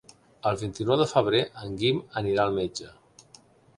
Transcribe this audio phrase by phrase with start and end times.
[0.51, 2.91] El vint-i-nou de febrer en Guim anirà al metge.